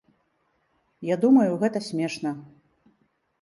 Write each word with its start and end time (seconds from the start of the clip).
Я 1.09 1.17
думаю, 1.25 1.51
гэта 1.65 1.83
смешна. 1.89 2.31